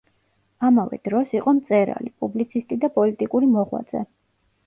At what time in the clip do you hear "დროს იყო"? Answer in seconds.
1.09-1.53